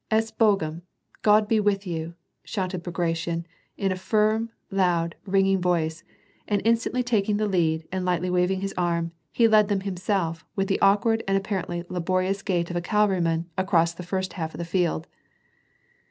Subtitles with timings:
[0.19, 0.81] "S Bogom!—
[1.23, 3.45] Grod be with you I" shouted Bagration,
[3.77, 6.03] in a firm, loud, ringing voice,
[6.47, 10.81] and instantly taking the lead, and lightly waving his arm, led them himself, with the
[10.81, 15.05] awkward and apparently laborious gaii, of a cavalryman, across the first lialf of the field.